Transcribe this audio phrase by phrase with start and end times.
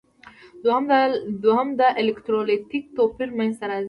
[1.43, 3.79] دوهم د الکترولیتیک توپیر منځ ته راځي.